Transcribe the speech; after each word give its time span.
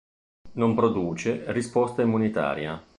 Non 0.53 0.73
produce 0.73 1.43
risposta 1.53 2.01
immunitaria. 2.01 2.81